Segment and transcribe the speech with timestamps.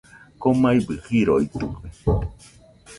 [0.41, 1.87] Komaibɨ riroitɨkue.